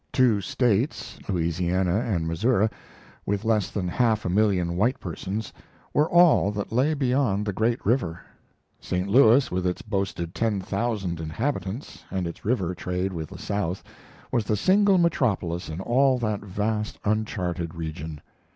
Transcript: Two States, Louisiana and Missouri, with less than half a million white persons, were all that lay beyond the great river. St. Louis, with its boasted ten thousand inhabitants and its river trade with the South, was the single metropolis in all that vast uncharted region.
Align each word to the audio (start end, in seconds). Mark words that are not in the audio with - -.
Two 0.11 0.41
States, 0.41 1.19
Louisiana 1.29 1.99
and 1.99 2.25
Missouri, 2.27 2.69
with 3.23 3.45
less 3.45 3.69
than 3.69 3.87
half 3.87 4.25
a 4.25 4.29
million 4.31 4.75
white 4.75 4.99
persons, 4.99 5.53
were 5.93 6.09
all 6.09 6.49
that 6.53 6.71
lay 6.71 6.95
beyond 6.95 7.45
the 7.45 7.53
great 7.53 7.85
river. 7.85 8.19
St. 8.79 9.07
Louis, 9.07 9.51
with 9.51 9.67
its 9.67 9.83
boasted 9.83 10.33
ten 10.33 10.59
thousand 10.59 11.19
inhabitants 11.19 12.03
and 12.09 12.25
its 12.25 12.43
river 12.43 12.73
trade 12.73 13.13
with 13.13 13.29
the 13.29 13.37
South, 13.37 13.83
was 14.31 14.45
the 14.45 14.57
single 14.57 14.97
metropolis 14.97 15.69
in 15.69 15.79
all 15.79 16.17
that 16.17 16.41
vast 16.41 16.97
uncharted 17.05 17.75
region. 17.75 18.21